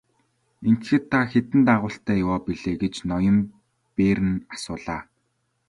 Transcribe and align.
Ингэхэд 0.67 1.03
та 1.11 1.19
хэдэн 1.31 1.61
дагуултай 1.69 2.17
яваа 2.23 2.39
билээ 2.45 2.75
гэж 2.83 2.95
ноён 3.09 3.37
Берн 3.95 4.31
асуулаа. 4.53 5.01